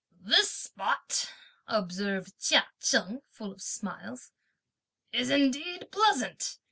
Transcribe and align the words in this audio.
"This 0.23 0.49
spot," 0.49 1.31
observed 1.67 2.33
Chia 2.39 2.65
Cheng 2.79 3.21
full 3.29 3.51
of 3.51 3.61
smiles, 3.61 4.31
"is 5.13 5.29
indeed 5.29 5.91
pleasant! 5.91 6.57